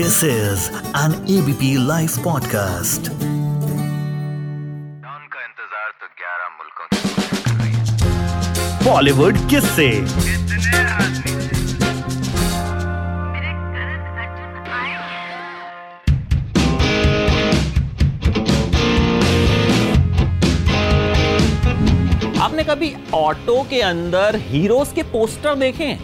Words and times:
This 0.00 0.18
is 0.22 0.60
an 0.94 1.14
ABP 1.28 1.66
Life 1.88 2.14
podcast. 2.26 3.08
का 5.32 5.40
इंतज़ार 5.44 5.90
तो 6.00 6.06
11 6.20 6.52
मुल्कों 6.58 6.86
बॉलीवुड 8.84 9.36
आए 14.74 14.90
हैं? 14.90 15.10
आपने 22.40 22.64
कभी 22.64 22.94
ऑटो 23.14 23.62
के 23.70 23.80
अंदर 23.80 24.36
हीरोज 24.36 24.92
के 24.92 25.02
पोस्टर 25.02 25.54
देखे 25.54 25.84
हैं? 25.84 26.00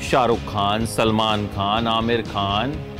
शाहरुख 0.00 0.38
खान 0.38 0.86
सलमान 0.86 1.46
खान 1.46 1.86
आमिर 1.86 2.22
खान 2.22 2.91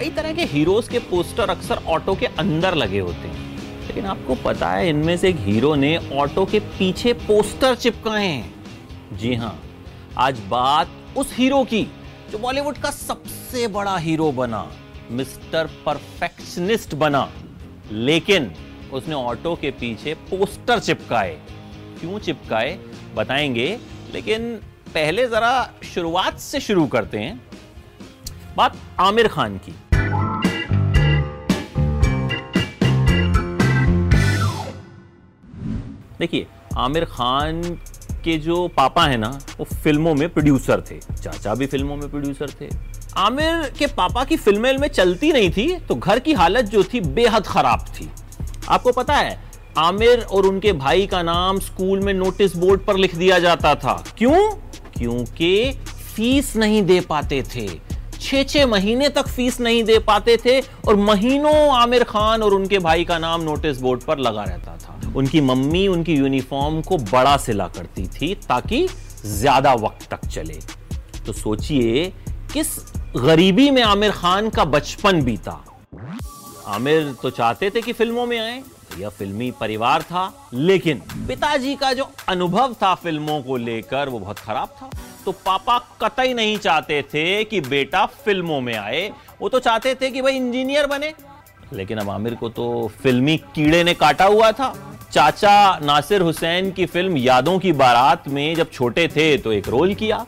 कई 0.00 0.10
तरह 0.10 0.32
के 0.32 0.44
हीरोज 0.44 0.88
के 0.88 0.98
पोस्टर 0.98 1.50
अक्सर 1.50 1.76
ऑटो 1.76 2.14
के 2.14 2.26
अंदर 2.26 2.74
लगे 2.74 2.98
होते 2.98 3.28
हैं। 3.28 3.58
लेकिन 3.86 4.04
आपको 4.04 4.34
पता 4.34 4.70
है, 4.70 4.88
इनमें 4.88 5.16
से 5.16 5.28
एक 5.28 5.36
हीरो 5.36 5.74
ने 5.74 5.96
ऑटो 6.12 6.46
के 6.46 6.60
पीछे 6.60 7.12
पोस्टर 7.12 7.74
चिपकाए 7.74 8.26
हैं। 8.26 8.54
जी 9.12 9.34
हाँ, 9.34 9.62
आज 10.18 10.40
बात 10.40 10.90
उस 11.16 11.36
हीरो 11.36 11.64
की 11.64 11.86
जो 12.30 12.38
बॉलीवुड 12.38 12.78
का 12.78 12.90
सबसे 12.90 13.68
बड़ा 13.68 13.96
हीरो 13.96 14.32
बना, 14.32 14.72
मिस्टर 15.10 15.66
परफेक्शनिस्ट 15.86 16.94
बना। 16.94 17.32
लेकिन 17.92 18.54
उसने 18.92 19.14
ऑटो 19.14 19.54
के 19.54 19.70
पीछे 19.70 20.14
पोस्टर 20.14 20.78
चिपकाए। 20.78 21.40
क्यों 22.00 22.18
चिपकाए, 22.18 22.78
बताएँगे, 23.14 23.78
लेकिन 24.14 24.56
पहले 24.94 25.26
जरा 25.26 25.70
शुरुआत 25.94 26.38
से 26.38 26.60
शुरू 26.60 26.86
करते 26.86 27.18
हैं। 27.18 27.42
बात 28.56 28.76
आमिर 29.00 29.28
खान 29.28 29.58
की। 29.58 29.74
देखिए, 36.20 36.46
आमिर 36.76 37.04
खान 37.04 37.62
के 38.24 38.36
जो 38.38 38.66
पापा 38.68 39.04
है 39.06 39.16
ना, 39.16 39.28
वो 39.58 39.64
फ़िल्मों 39.74 40.14
में 40.14 40.28
प्रोड्यूसर 40.28 40.80
थे। 40.80 40.98
चाचा 40.98 41.54
भी 41.54 41.66
फ़िल्मों 41.66 41.96
में 41.96 42.08
प्रोड्यूसर 42.10 42.50
थे। 42.60 42.68
आमिर 43.16 43.70
के 43.78 43.86
पापा 43.86 44.24
की 44.24 44.36
फ़िल्में 44.36 44.76
में 44.78 44.88
चलती 44.88 45.32
नहीं 45.32 45.50
थी 45.50 45.68
तो 45.88 45.94
घर 45.94 46.18
की 46.18 46.32
हालत 46.32 46.64
जो 46.64 46.82
थी 46.84 47.00
बेहद 47.00 47.46
खराब 47.46 47.86
थी। 47.90 48.10
आपको 48.68 48.92
पता 48.92 49.14
है, 49.14 49.38
आमिर 49.78 50.20
और 50.22 50.46
उनके 50.46 50.72
भाई 50.74 51.06
का 51.06 51.22
नाम 51.22 51.58
स्कूल 51.58 52.00
में 52.00 52.12
नोटिस 52.14 52.56
बोर्ड 52.56 52.80
पर 52.80 52.96
लिख 52.96 53.14
दिया 53.14 53.38
जाता 53.38 53.74
था। 53.74 54.02
क्यों? 54.18 54.50
क्योंकि 54.98 55.72
फ़ीस 56.14 56.56
नहीं 56.56 56.82
दे 56.82 57.00
पाते 57.00 57.42
थे। 57.54 57.68
छह 58.20 58.42
छह 58.42 58.66
महीने 58.66 59.08
तक 59.08 59.28
फ़ीस 59.28 59.60
नहीं 59.60 59.82
दे 59.84 59.98
पाते 59.98 60.36
थे 60.36 60.60
और 60.60 60.96
महीनों 60.96 61.54
आमिर 61.72 62.04
खान 62.04 62.42
और 62.42 62.54
उनके 62.54 62.78
भाई 62.78 63.04
का 63.04 63.18
नाम 63.18 63.42
नोटिस 63.42 63.80
बोर्ड 63.80 64.00
पर 64.00 64.18
लगा 64.18 64.42
रहता 64.42 64.76
था। 64.76 64.89
उनकी 65.16 65.40
मम्मी 65.40 65.86
उनकी 65.88 66.14
यूनिफॉर्म 66.14 66.80
को 66.82 66.96
बड़ा 66.98 67.36
सिला 67.36 67.66
करती 67.68 68.06
थी 68.08 68.34
ताकि 68.48 68.86
ज़्यादा 69.26 69.72
वक्त 69.74 70.08
तक 70.10 70.26
चले। 70.26 70.58
तो 71.26 71.32
सोचिए, 71.32 72.04
किस 72.52 72.68
गरीबी 73.16 73.70
में 73.70 73.82
आमिर 73.82 74.10
खान 74.10 74.48
का 74.50 74.64
बचपन 74.66 75.22
बीता। 75.22 75.64
आमिर 76.66 77.14
तो 77.22 77.30
चाहते 77.30 77.70
थे 77.70 77.80
कि 77.82 77.92
फ़िल्मों 77.92 78.26
में 78.26 78.38
आए 78.38 78.62
यह 78.98 79.08
फिल्मी 79.08 79.50
परिवार 79.50 80.02
था, 80.02 80.48
लेकिन 80.52 81.02
पिताजी 81.28 81.74
का 81.76 81.92
जो 81.92 82.08
अनुभव 82.28 82.74
था 82.74 82.94
फ़िल्मों 82.94 83.40
को 83.42 83.56
लेकर, 83.56 84.08
वो 84.08 84.18
बहुत 84.18 84.38
खराब 84.38 84.74
था। 84.82 84.90
तो 85.24 85.32
पापा 85.46 85.78
कतई 86.02 86.34
नहीं 86.34 86.56
चाहते 86.58 87.02
थे 87.04 87.44
कि 87.44 87.60
बेटा 87.60 88.04
फ़िल्मों 88.24 88.60
में 88.60 88.74
आए, 88.74 89.10
वो 89.40 89.48
तो 89.48 89.58
चाहते 89.58 89.94
थे 89.94 90.10
कि 90.10 90.22
भाई 90.22 90.36
इंजीनियर 90.36 90.86
बने। 90.86 91.12
लेकिन 91.72 91.98
अब 91.98 92.10
आमिर 92.10 92.34
को 92.34 92.48
तो 92.48 92.90
फिल्मी 93.02 93.36
कीड़े 93.54 93.82
ने 93.84 93.94
काटा 93.94 94.24
हुआ 94.24 94.50
था। 94.52 94.74
चाचा 95.12 95.78
नासिर 95.82 96.22
हुसैन 96.22 96.70
की 96.72 96.84
फ़िल्म 96.86 97.16
यादों 97.16 97.58
की 97.58 97.72
बारात 97.72 98.28
में 98.28 98.54
जब 98.54 98.70
छोटे 98.70 99.06
थे 99.08 99.36
तो 99.38 99.52
एक 99.52 99.68
रोल 99.68 99.94
किया, 99.94 100.24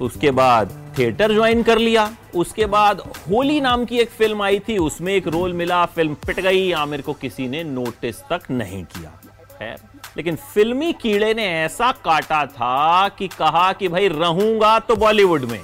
उसके 0.00 0.30
बाद 0.30 0.72
थिएटर 0.98 1.32
ज्वाइन 1.32 1.62
कर 1.62 1.78
लिया, 1.78 2.08
उसके 2.34 2.66
बाद 2.66 3.00
होली 3.30 3.60
नाम 3.60 3.84
की 3.84 3.98
एक 3.98 4.10
फ़िल्म 4.10 4.42
आई 4.42 4.58
थी, 4.58 4.76
उसमें 4.78 5.12
एक 5.14 5.28
रोल 5.28 5.52
मिला, 5.52 5.84
फ़िल्म 5.86 6.14
पिट 6.26 6.40
गई, 6.40 6.70
आमिर 6.72 7.00
को 7.00 7.12
किसी 7.14 7.48
ने 7.48 7.62
नोटिस 7.64 8.20
तक 8.30 8.50
नहीं 8.50 8.82
किया। 8.86 9.10
खैर, 9.50 9.76
लेकिन 10.16 10.36
फिल्मी 10.54 10.92
कीड़े 10.92 11.32
ने 11.34 11.46
ऐसा 11.54 11.92
काटा 12.04 12.44
था 12.46 13.08
कि 13.08 13.28
कहा 13.28 13.72
कि 13.72 13.88
भाई 13.88 14.08
रहूँगा 14.08 14.78
तो 14.78 14.96
बॉलीवुड 14.96 15.44
में। 15.44 15.60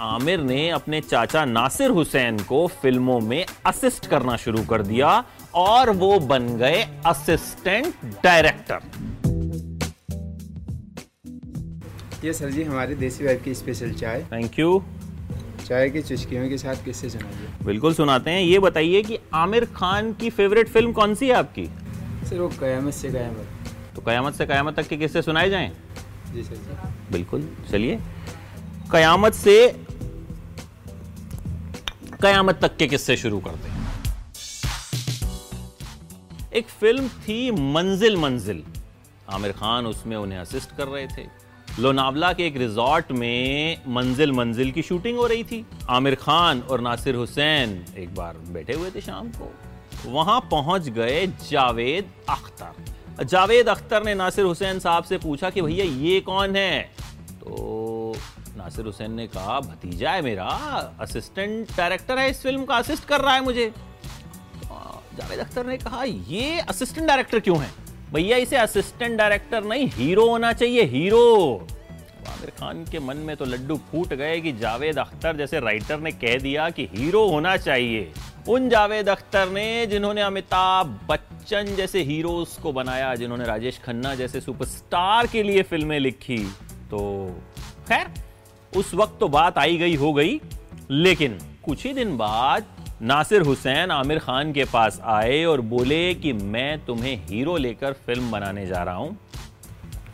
आमिर 0.00 0.40
ने 0.40 0.68
अपने 0.70 1.00
चाचा 1.00 1.44
नासिर 1.44 1.90
हुसैन 1.90 2.38
को 2.38 2.66
फ़िल्मों 2.82 3.20
में 3.20 3.44
असिस्ट 3.66 4.06
करना 4.06 4.36
शुरू 4.36 4.64
कर 4.64 4.82
दिया 4.82 5.22
और 5.56 5.90
वो 5.96 6.18
बन 6.20 6.48
गए 6.58 6.82
असिस्टेंट 7.06 7.94
डायरेक्टर 8.24 8.80
ये 12.24 12.32
सर 12.32 12.50
जी 12.50 12.62
हमारी 12.62 12.94
देसी 12.94 13.24
वाइफ 13.24 13.42
की 13.44 13.54
स्पेशल 13.54 13.92
चाय। 13.92 14.22
थैंक 14.32 14.58
यू 14.58 14.82
चाय 15.66 15.88
की 15.90 16.02
चुस्कियों 16.02 16.48
के 16.48 16.58
साथ 16.58 16.84
किससे 16.84 17.08
सुनाइए? 17.10 17.48
बिल्कुल 17.64 17.94
सुनाते 17.94 18.30
हैं। 18.30 18.42
ये 18.42 18.58
बताइए 18.58 19.02
कि 19.02 19.18
आमिर 19.34 19.64
खान 19.76 20.12
की 20.12 20.30
फेवरेट 20.30 20.68
फ़िल्म 20.68 20.92
कौन 20.92 21.14
सी 21.14 21.28
है 21.28 21.34
आपकी? 21.34 21.66
सर 22.26 22.38
वो 22.38 22.48
कयामत 22.60 22.94
से 22.94 23.10
कयामत। 23.10 23.46
तो 23.96 24.02
कयामत 24.02 24.34
से 24.34 24.46
कयामत 24.46 24.76
तक 24.76 24.88
के 24.88 24.96
किस्से 24.96 25.22
सुनाए 25.22 25.50
जाएँ? 25.50 25.70
जी 26.34 26.42
सर 26.42 26.54
जी। 26.54 27.12
बिल्कुल। 27.12 27.48
चलिए। 27.70 27.98
कयामत 28.92 29.34
से 29.34 29.56
कयामत 32.22 32.58
तक 32.62 32.76
के 32.76 32.86
किस्से 32.86 33.16
शुरू 33.16 33.38
करते 33.40 33.68
हैं? 33.68 33.85
एक 36.56 36.68
फ़िल्म 36.70 37.08
थी 37.08 37.50
मंजिल 37.50 38.16
मंजिल। 38.16 38.62
आमिर 39.30 39.52
खान 39.52 39.86
उसमें 39.86 40.16
उन्हें 40.16 40.38
असिस्ट 40.38 40.70
कर 40.76 40.88
रहे 40.88 41.06
थे। 41.06 41.24
लोनावला 41.78 42.32
के 42.32 42.46
एक 42.46 42.56
रिजॉर्ट 42.56 43.10
में 43.12 43.82
मंजिल 43.88 44.32
मंजिल 44.32 44.70
की 44.72 44.82
शूटिंग 44.82 45.18
हो 45.18 45.26
रही 45.26 45.44
थी। 45.44 45.64
आमिर 45.88 46.14
खान 46.14 46.60
और 46.60 46.80
नासिर 46.80 47.14
हुसैन 47.14 47.84
एक 47.98 48.14
बार 48.14 48.36
बैठे 48.48 48.72
हुए 48.72 48.90
थे 48.90 49.00
शाम 49.00 49.28
को। 49.28 49.52
वहाँ 50.06 50.40
पहुँच 50.40 50.88
गए 50.88 51.26
जावेद 51.26 52.10
अख्तर। 52.28 53.24
जावेद 53.24 53.68
अख्तर 53.68 54.04
ने 54.04 54.14
नासिर 54.14 54.44
हुसैन 54.44 54.78
साहब 54.78 55.04
से 55.04 55.18
पूछा 55.18 55.50
कि 55.50 55.62
भैया 55.62 55.84
ये 55.84 56.20
कौन 56.20 56.56
है? 56.56 56.80
तो 57.40 58.14
नासिर 58.56 58.86
हुसैन 58.86 59.12
ने 59.12 59.26
कहा, 59.26 59.60
भतीजा 59.60 60.10
है 60.10 60.22
मेरा 60.22 60.46
असिस्टेंट 61.00 61.76
डायरेक्टर 61.76 62.18
है 62.18 62.30
इस 62.30 62.42
फ़िल्म 62.42 62.64
का 62.64 62.76
असिस्ट 62.76 63.04
कर 63.04 63.20
रहा 63.20 63.34
है 63.34 63.44
मुझे। 63.44 63.72
जावेद 65.18 65.38
अख्तर 65.40 65.66
ने 65.66 65.76
कहा, 65.78 66.02
ये 66.04 66.58
असिस्टेंट 66.60 67.06
डायरेक्टर 67.08 67.40
क्यों 67.40 67.58
है? 67.58 67.70
भैया, 68.12 68.36
इसे 68.36 68.56
असिस्टेंट 68.56 69.16
डायरेक्टर 69.18 69.64
नहीं 69.64 69.86
हीरो 69.90 70.28
होना 70.28 70.52
चाहिए 70.52 70.82
हीरो 70.86 71.66
आमिर 72.28 72.50
खान 72.50 72.84
के 72.84 72.98
मन 72.98 73.16
में 73.16 73.34
तो 73.36 73.44
लड्डू 73.44 73.76
फूट 73.90 74.12
गए 74.14 74.40
कि 74.40 74.52
जावेद 74.52 74.98
अख्तर 74.98 75.36
जैसे 75.36 75.60
राइटर 75.60 76.00
ने 76.00 76.10
कह 76.12 76.38
दिया 76.38 76.68
कि 76.70 76.88
हीरो 76.94 77.26
होना 77.28 77.56
चाहिए। 77.56 78.12
उन 78.48 78.68
जावेद 78.68 79.08
अख्तर 79.08 79.48
ने 79.48 79.86
जिन्होंने 79.86 80.22
अमिताभ 80.22 80.98
बच्चन 81.08 81.74
जैसे 81.76 82.02
हीरोज 82.02 82.56
को 82.62 82.72
बनाया, 82.72 83.14
जिन्होंने 83.14 83.44
राजेश 83.44 83.78
खन्ना 83.84 84.14
जैसे 84.14 84.40
सुपरस्टार 84.40 85.26
के 85.26 85.42
लिए 85.42 85.62
फ़िल्में 85.62 85.98
लिखी 86.00 86.38
तो 86.90 87.00
खैर, 87.88 88.10
उस 88.72 88.94
वक्त 88.94 89.16
तो 89.20 89.28
बात 89.30 89.58
आई 89.58 89.76
गई, 89.76 89.94
हो 89.94 90.12
गई, 90.12 90.40
लेकिन 90.90 91.38
कुछ 91.64 91.86
ही 91.86 91.92
दिन 91.94 92.16
बाद 92.16 92.66
नासिर 93.02 93.42
हुसैन 93.42 93.90
आमिर 93.90 94.18
खान 94.18 94.52
के 94.52 94.64
पास 94.64 95.00
आए 95.04 95.42
और 95.44 95.60
बोले 95.62 96.14
कि 96.14 96.32
मैं 96.32 96.84
तुम्हें 96.84 97.16
हीरो 97.26 97.56
लेकर 97.56 97.92
फ़िल्म 98.06 98.30
बनाने 98.30 98.66
जा 98.66 98.82
रहा 98.82 98.94
हूँ। 98.94 99.16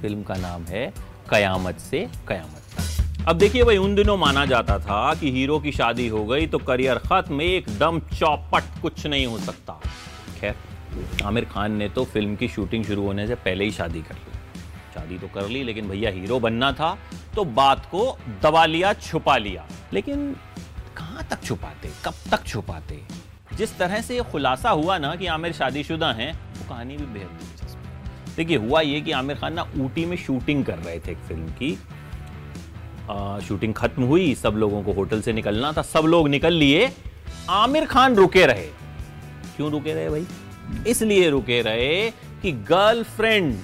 फ़िल्म 0.01 0.23
का 0.23 0.35
नाम 0.35 0.65
है 0.65 0.93
कयामत 1.31 1.79
से 1.81 2.01
कयामत 2.29 3.29
अब 3.29 3.39
देखिए 3.39 3.65
भाई, 3.65 3.77
उन 3.77 3.95
दिनों 3.95 4.17
माना 4.17 4.45
जाता 4.47 4.79
था 4.79 5.15
कि 5.15 5.31
हीरो 5.33 5.59
की 5.61 5.73
शादी 5.73 6.09
हो 6.09 6.25
गई 6.25 6.47
तो 6.47 6.59
करियर 6.59 6.99
खत्म, 6.99 7.41
एकदम 7.41 8.01
चौपट 8.11 8.81
कुछ 8.83 9.07
नहीं 9.07 9.27
हो 9.27 9.39
सकता। 9.39 9.81
खैर, 10.41 10.55
आमिर 11.25 11.45
खान 11.45 11.73
ने 11.73 11.89
तो 11.89 12.05
फ़िल्म 12.05 12.37
की 12.37 12.49
शूटिंग 12.49 12.85
शुरू 12.85 13.07
होने 13.07 13.27
से 13.27 13.35
पहले 13.37 13.65
ही 13.65 13.71
शादी 13.71 14.03
कर 14.03 14.15
ली। 14.15 14.61
शादी 14.95 15.19
तो 15.19 15.29
कर 15.35 15.49
ली, 15.49 15.63
लेकिन 15.63 15.89
भैया 15.89 16.11
हीरो 16.11 16.41
बनना 16.41 16.73
था 16.73 16.97
तो 17.37 17.45
बात 17.45 17.87
को 17.87 18.17
दबा 18.43 18.65
लिया, 18.67 18.93
छुपा 18.93 19.37
लिया। 19.37 19.67
लेकिन 19.93 20.35
कहाँ 21.13 21.25
तक 21.31 21.43
छुपाते 21.45 21.89
कब 22.05 22.15
तक 22.31 22.45
छुपाते? 22.47 23.01
जिस 23.57 23.77
तरह 23.79 24.01
से 24.01 24.15
ये 24.17 24.23
खुलासा 24.23 24.71
हुआ 24.71 24.97
ना 24.99 25.15
कि 25.17 25.27
आमिर 25.27 25.53
शादीशुदा 25.53 26.13
हैं 26.13 26.33
वो 26.33 26.69
कहानी 26.69 26.97
भी 26.97 27.05
बेहद 27.05 27.29
दिलचस्प 27.29 27.79
है। 27.79 28.37
देखिए 28.37 28.57
हुआ 28.57 28.81
ये 28.81 29.01
कि 29.01 29.13
आमिर 29.13 29.37
खान 29.37 29.55
ना 29.55 29.63
ऊटी 29.79 30.05
में 30.07 30.17
शूटिंग 30.17 30.65
कर 30.65 30.79
रहे 30.79 30.99
थे 31.01 31.13
एक 31.13 31.19
फ़िल्म 31.19 31.49
की। 31.53 31.79
आ, 33.11 33.39
शूटिंग 33.41 33.75
खत्म 33.75 34.03
हुई 34.03 34.35
सब 34.35 34.55
लोगों 34.55 34.83
को 34.83 34.93
होटल 34.93 35.23
से 35.23 35.33
निकलना 35.33 35.73
था 35.73 35.83
सब 35.83 36.05
लोग 36.07 36.29
निकल 36.29 36.53
लिए। 36.53 36.91
आमिर 37.51 37.87
खान 37.87 38.17
रुके 38.17 38.47
रहे। 38.47 38.67
क्यों 39.57 39.71
रुके 39.71 39.95
रहे 39.95 40.09
भाई? 40.11 40.27
इसलिए 40.89 41.31
रुके 41.31 41.63
रहे 41.63 42.11
कि 42.43 42.53
गर्लफ्रेंड 42.53 43.59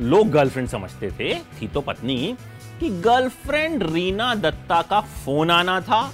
लोग 0.00 0.28
गर्लफ्रेंड 0.28 0.68
समझते 0.68 1.10
थे 1.10 1.34
थी 1.34 1.68
तो 1.68 1.80
पत्नी 1.80 2.36
कि 2.80 2.88
गर्लफ्रेंड 3.00 3.82
रीना 3.82 4.34
दत्ता 4.34 4.82
का 4.82 5.00
फ़ोन 5.00 5.50
आना 5.50 5.80
था। 5.80 6.10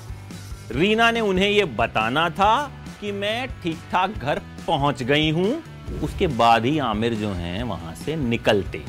रीना 0.71 1.11
ने 1.11 1.21
उन्हें 1.21 1.51
यह 1.51 1.65
बताना 1.65 2.31
था 2.31 2.73
कि 3.01 3.13
मैं 3.13 3.49
ठीक 3.63 3.79
ठाक 3.93 4.11
घर 4.11 4.39
पहुँच 4.67 5.03
गई 5.03 5.31
हूँ। 5.31 5.63
उसके 6.03 6.27
बाद 6.27 6.65
ही 6.65 6.79
आमिर 6.79 7.15
जो 7.15 7.29
हैं 7.29 7.63
वहाँ 7.63 7.95
से 7.95 8.17
निकलते। 8.17 8.85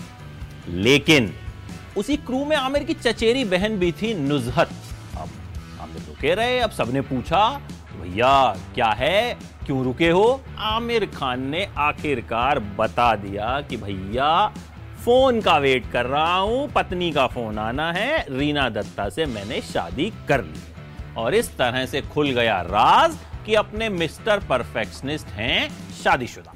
लेकिन 0.70 1.34
उसी 1.98 2.18
क्रू 2.18 2.46
में 2.46 2.58
आमिर 2.58 2.84
की 2.84 2.94
चचेरी 2.94 3.46
बहन 3.46 3.78
भी 3.78 3.92
थी 3.92 4.14
नुजहत। 4.14 4.70
अब 5.18 5.30
आमिर 5.82 6.02
रुके 6.08 6.36
रहे, 6.36 6.60
अब 6.60 6.72
सबने 6.72 7.02
पूछा, 7.02 7.62
भैया, 8.02 8.56
क्या 8.76 8.90
है? 8.90 9.38
क्यों 9.66 9.84
रुके 9.84 10.10
हो? 10.10 10.42
आमिर 10.58 11.06
खान 11.06 11.48
ने 11.48 11.70
आखिरकार 11.78 12.60
बता 12.60 13.16
दिया 13.16 13.62
कि, 13.62 13.78
भैया, 13.78 14.48
फ़ोन 15.06 15.42
का 15.42 15.58
वेट 15.58 15.92
कर 15.92 16.06
रहा 16.06 16.38
हूँ, 16.38 16.70
पत्नी 16.70 17.12
का 17.12 17.28
फ़ोन 17.28 17.60
आना 17.60 17.92
है, 17.92 18.26
रीना 18.30 18.70
दत्ता 18.70 19.10
से 19.10 19.26
मैंने 19.26 19.62
शादी 19.62 20.14
कर 20.28 20.44
ली। 20.44 20.60
और 21.18 21.36
इस 21.36 21.58
तरह 21.58 21.86
से 21.86 22.02
खुल 22.02 22.32
गया 22.32 22.62
राज 22.62 23.18
कि 23.46 23.54
अपने 23.56 23.90
मिस्टर 23.90 24.40
परफेक्शनिस्ट 24.40 25.28
हैं 25.28 25.70
शादीशुदा। 26.04 26.54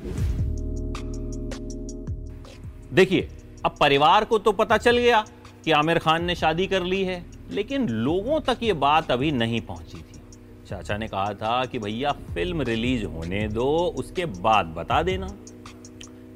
देखिए, 2.93 3.29
अब 3.65 3.75
परिवार 3.79 4.25
को 4.25 4.37
तो 4.37 4.51
पता 4.51 4.77
चल 4.77 4.97
गया 4.97 5.25
कि 5.65 5.71
आमिर 5.71 5.99
खान 5.99 6.23
ने 6.23 6.35
शादी 6.35 6.67
कर 6.67 6.83
ली 6.83 7.03
है, 7.03 7.25
लेकिन 7.51 7.87
लोगों 7.89 8.39
तक 8.39 8.57
ये 8.63 8.73
बात 8.73 9.11
अभी 9.11 9.31
नहीं 9.31 9.61
पहुँची 9.61 9.97
थी। 9.97 10.19
चाचा 10.67 10.97
ने 10.97 11.07
कहा 11.07 11.33
था 11.33 11.65
कि 11.65 11.79
भैया, 11.79 12.11
फ़िल्म 12.11 12.61
रिलीज़ 12.61 13.05
होने 13.05 13.47
दो, 13.47 13.95
उसके 13.97 14.25
बाद 14.25 14.65
बता 14.65 15.01
देना। 15.03 15.27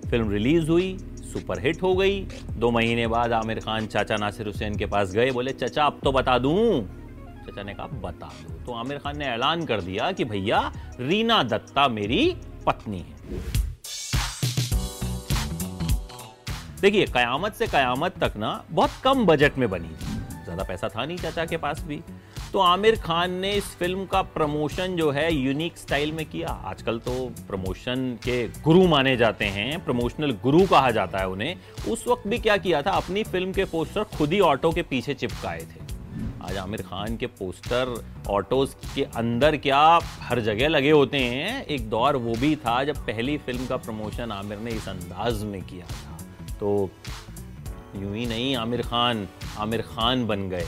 फ़िल्म 0.09 0.31
रिलीज़ 0.31 0.69
हुई, 0.69 0.97
सुपरहिट 1.33 1.81
हो 1.83 1.95
गई। 1.95 2.19
दो 2.51 2.71
महीने 2.71 3.07
बाद 3.07 3.33
आमिर 3.33 3.59
खान 3.59 3.87
चाचा 3.87 4.15
नासिर 4.15 4.47
हुसैन 4.47 4.75
के 4.75 4.85
पास 4.85 5.11
गए, 5.11 5.31
बोले, 5.31 5.51
चाचा, 5.51 5.85
अब 5.85 5.99
तो 6.03 6.11
बता 6.11 6.37
दूँ 6.37 6.87
चाचा 7.45 7.63
ने 7.63 7.73
कहा 7.73 7.87
बता 8.01 8.31
दो। 8.41 8.53
तो 8.65 8.73
आमिर 8.73 8.97
खान 8.97 9.17
ने 9.17 9.25
ऐलान 9.25 9.65
कर 9.65 9.81
दिया 9.81 10.11
कि 10.11 10.25
भैया, 10.25 10.59
रीना 10.99 11.41
दत्ता 11.43 11.87
मेरी 11.89 12.35
पत्नी 12.65 12.99
है। 12.99 13.13
देखिए, 16.81 17.05
कयामत 17.05 17.53
से 17.53 17.67
कयामत 17.67 18.17
तक 18.19 18.37
ना, 18.37 18.63
बहुत 18.71 18.91
कम 19.03 19.25
बजट 19.25 19.57
में 19.57 19.69
बनी। 19.69 19.95
ज़्यादा 20.43 20.63
पैसा 20.63 20.89
था 20.89 21.05
नहीं 21.05 21.17
चाचा 21.17 21.45
के 21.45 21.57
पास 21.57 21.83
भी। 21.83 22.01
तो 22.53 22.59
आमिर 22.59 22.95
खान 22.95 23.31
ने 23.31 23.51
इस 23.51 23.65
फ़िल्म 23.77 24.05
का 24.05 24.21
प्रमोशन 24.21 24.95
जो 24.95 25.09
है 25.11 25.33
यूनिक 25.33 25.77
स्टाइल 25.77 26.11
में 26.11 26.25
किया। 26.25 26.49
आजकल 26.65 26.99
तो 26.99 27.13
प्रमोशन 27.47 28.17
के 28.23 28.47
गुरु 28.63 28.87
माने 28.87 29.15
जाते 29.17 29.45
हैं 29.45 29.83
प्रमोशनल 29.85 30.31
गुरु 30.43 30.65
कहा 30.65 30.91
जाता 30.91 31.19
है 31.19 31.27
उन्हें। 31.29 31.55
उस 31.89 32.07
वक्त 32.07 32.27
भी 32.27 32.37
क्या 32.37 32.57
किया 32.57 32.81
था, 32.81 32.91
अपनी 32.91 33.23
फ़िल्म 33.23 33.51
के 33.53 33.65
पोस्टर 33.65 34.03
खुद 34.17 34.33
ही 34.33 34.39
ऑटो 34.41 34.71
के 34.71 34.81
पीछे 34.83 35.13
चिपकाए 35.13 35.59
थे। 35.61 35.84
आज 36.45 36.57
आमिर 36.57 36.81
खान 36.81 37.15
के 37.17 37.27
पोस्टर, 37.27 38.03
ऑटोज 38.29 38.73
के 38.95 39.03
अंदर 39.17 39.55
क्या 39.57 39.79
हर 40.21 40.39
जगह 40.39 40.67
लगे 40.67 40.91
होते 40.91 41.17
हैं? 41.17 41.65
एक 41.65 41.89
दौर 41.89 42.15
वो 42.15 42.33
भी 42.33 42.55
था 42.55 42.83
जब 42.83 42.97
पहली 42.97 43.37
फ़िल्म 43.37 43.65
का 43.65 43.77
प्रमोशन 43.77 44.31
आमिर 44.31 44.57
ने 44.57 44.71
इस 44.71 44.87
अंदाज 44.89 45.43
में 45.43 45.61
किया 45.61 45.85
था। 45.85 46.17
तो 46.59 46.89
यूँ 47.95 48.15
ही 48.15 48.25
नहीं, 48.25 48.55
आमिर 48.55 48.81
खान 48.81 49.27
आमिर 49.57 49.81
खान 49.81 50.27
बन 50.27 50.49
गए। 50.49 50.67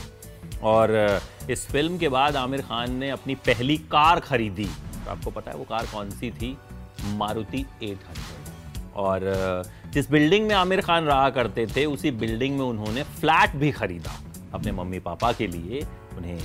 और 0.62 1.20
इस 1.50 1.66
फ़िल्म 1.66 1.98
के 1.98 2.08
बाद 2.08 2.36
आमिर 2.36 2.62
खान 2.62 2.94
ने 2.94 3.10
अपनी 3.10 3.34
पहली 3.46 3.76
कार 3.92 4.20
खरीदी। 4.20 4.64
तो 4.64 5.10
आपको 5.10 5.30
पता 5.30 5.50
है 5.50 5.56
वो 5.56 5.64
कार 5.64 5.86
कौन 5.86 6.10
सी 6.10 6.30
थी? 6.30 6.56
मारुति 7.04 7.64
800 7.82 8.96
और 8.96 9.62
जिस 9.92 10.10
बिल्डिंग 10.10 10.46
में 10.48 10.54
आमिर 10.54 10.80
खान 10.80 11.04
रहा 11.04 11.28
करते 11.30 11.66
थे, 11.66 11.84
उसी 11.86 12.10
बिल्डिंग 12.10 12.58
में 12.58 12.64
उन्होंने 12.66 13.02
फ्लैट 13.02 13.56
भी 13.56 13.70
खरीदा। 13.72 14.22
अपने 14.54 14.72
मम्मी 14.72 14.98
पापा 14.98 15.32
के 15.32 15.46
लिए 15.46 15.86
उन्हें 16.16 16.38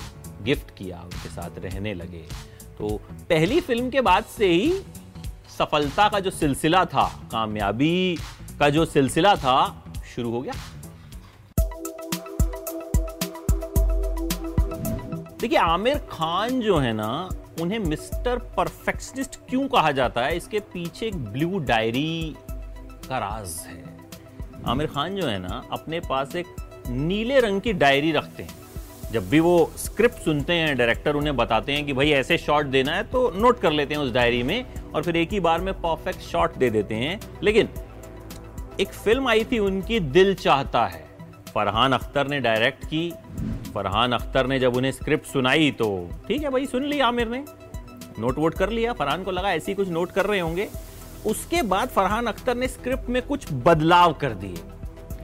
गिफ्ट 0.43 0.77
किया, 0.77 1.01
उनके 1.01 1.29
साथ 1.29 1.49
रहने 1.57 1.93
लगे। 1.93 2.25
तो 2.77 2.97
पहली 3.29 3.61
फ़िल्म 3.61 3.89
के 3.89 4.01
बाद 4.01 4.23
से 4.23 4.47
ही 4.47 4.81
सफलता 5.57 6.09
का 6.09 6.19
जो 6.19 6.31
सिलसिला 6.31 6.85
था, 6.85 7.29
कामयाबी 7.31 8.17
का 8.59 8.69
जो 8.69 8.85
सिलसिला 8.85 9.35
था, 9.35 9.85
शुरू 10.15 10.31
हो 10.31 10.41
गया। 10.41 10.53
देखिए, 15.41 15.57
आमिर 15.57 15.97
खान 15.97 16.61
जो 16.61 16.77
है 16.77 16.93
ना, 16.93 17.29
उन्हें 17.61 17.79
मिस्टर 17.79 18.37
परफेक्शनिस्ट 18.37 19.35
क्यों 19.49 19.67
कहा 19.67 19.91
जाता 19.91 20.21
है? 20.21 20.37
इसके 20.37 20.59
पीछे 20.59 21.07
एक 21.07 21.15
ब्लू 21.15 21.59
डायरी 21.59 22.35
का 23.09 23.17
राज 23.17 23.49
है। 23.67 23.83
आमिर 24.67 24.87
खान 24.87 25.15
जो 25.15 25.27
है 25.27 25.39
ना, 25.39 25.63
अपने 25.71 25.99
पास 25.99 26.35
एक 26.35 26.45
नीले 26.89 27.39
रंग 27.39 27.61
की 27.61 27.73
डायरी 27.73 28.11
रखते 28.11 28.43
हैं। 28.43 28.61
जब 29.11 29.29
भी 29.29 29.39
वो 29.39 29.71
स्क्रिप्ट 29.77 30.15
सुनते 30.15 30.53
हैं, 30.53 30.75
डायरेक्टर 30.77 31.15
उन्हें 31.15 31.35
बताते 31.37 31.73
हैं 31.73 31.85
कि 31.85 31.93
भाई 31.93 32.11
ऐसे 32.11 32.37
शॉट 32.37 32.65
देना 32.65 32.91
है 32.91 33.03
तो 33.03 33.29
नोट 33.35 33.59
कर 33.59 33.71
लेते 33.71 33.93
हैं 33.93 34.01
उस 34.01 34.11
डायरी 34.11 34.43
में 34.43 34.65
और 34.85 35.03
फिर 35.03 35.17
एक 35.17 35.31
ही 35.31 35.39
बार 35.39 35.61
में 35.61 35.73
परफेक्ट 35.73 36.19
शॉट 36.21 36.55
दे 36.55 36.69
देते 36.69 36.95
हैं। 36.95 37.19
लेकिन 37.43 37.69
एक 38.79 38.87
फ़िल्म 38.87 39.27
आई 39.27 39.43
थी, 39.43 39.59
उनकी 39.59 39.99
दिल 39.99 40.33
चाहता 40.35 40.85
है। 40.85 41.03
फरहान 41.47 41.93
अख्तर 41.93 42.27
ने 42.27 42.39
डायरेक्ट 42.39 42.85
की। 42.85 43.09
फरहान 43.73 44.11
अख्तर 44.11 44.47
ने 44.47 44.59
जब 44.59 44.75
उन्हें 44.75 44.91
स्क्रिप्ट 44.91 45.25
सुनाई 45.25 45.71
तो 45.71 46.09
ठीक 46.27 46.43
है 46.43 46.49
भाई, 46.49 46.65
सुन 46.65 46.83
लिया 46.83 47.07
आमिर 47.07 47.27
ने। 47.27 47.43
नोट 48.19 48.37
वोट 48.37 48.53
कर 48.53 48.69
लिया, 48.69 48.93
फरहान 48.93 49.23
को 49.23 49.31
लगा 49.31 49.51
ऐसे 49.53 49.71
ही 49.71 49.75
कुछ 49.75 49.89
नोट 49.89 50.11
कर 50.11 50.25
रहे 50.25 50.39
होंगे। 50.39 50.67
उसके 51.25 51.61
बाद 51.61 51.89
फरहान 51.89 52.25
अख्तर 52.25 52.55
ने 52.55 52.67
स्क्रिप्ट 52.67 53.09
में 53.09 53.21
कुछ 53.21 53.45
बदलाव 53.53 54.13
कर 54.13 54.33
दिए। 54.35 54.57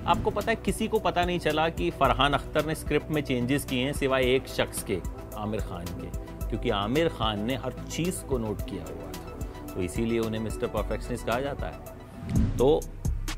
आपको 0.07 0.29
पता 0.29 0.51
है, 0.51 0.55
किसी 0.55 0.87
को 0.87 0.99
पता 0.99 1.25
नहीं 1.25 1.39
चला 1.39 1.69
कि 1.69 1.89
फरहान 1.89 2.33
अख्तर 2.33 2.65
ने 2.65 2.75
स्क्रिप्ट 2.75 3.11
में 3.11 3.21
चेंजेस 3.21 3.65
किए 3.65 3.85
हैं 3.85 3.93
सिवाय 3.93 4.23
एक 4.23 4.47
शख्स 4.47 4.83
के, 4.83 5.01
आमिर 5.37 5.59
खान 5.59 5.85
के, 5.85 6.07
क्योंकि 6.47 6.69
आमिर 6.69 7.07
खान 7.07 7.39
ने 7.39 7.55
हर 7.55 7.73
चीज़ 7.91 8.23
को 8.23 8.37
नोट 8.37 8.61
किया 8.61 8.83
हुआ 8.83 9.11
था। 9.11 9.47
तो 9.73 9.81
इसीलिए 9.81 10.19
उन्हें 10.19 10.41
मिस्टर 10.41 10.67
परफेक्शनिस्ट 10.67 11.25
कहा 11.25 11.39
जाता 11.39 11.65
है। 11.65 12.57
तो 12.57 12.81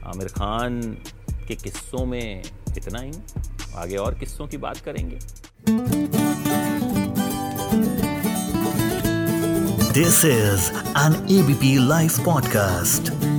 आमिर 0.04 0.28
खान 0.28 0.82
के 1.48 1.56
किस्सों 1.56 2.06
में 2.06 2.44
इतना 2.78 3.00
ही। 3.00 3.12
आगे 3.76 3.96
और 3.96 4.14
किस्सों 4.14 4.48
की 4.48 4.58
बात 4.58 4.78
करेंगे। 4.78 5.20
This 9.92 10.26
is 10.26 10.72
an 10.98 11.28
ABP 11.32 11.88
live 11.88 12.10
podcast. 12.10 13.31